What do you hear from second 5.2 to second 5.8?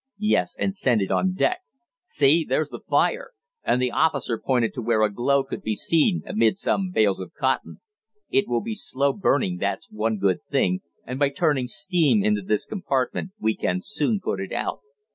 could be